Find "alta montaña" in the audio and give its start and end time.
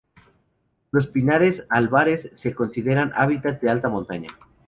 3.69-4.29